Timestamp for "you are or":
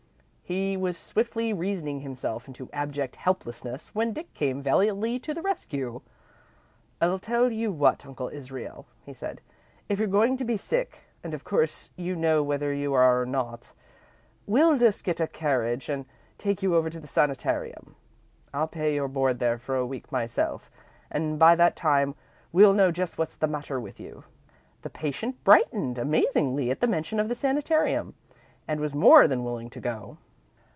12.73-13.25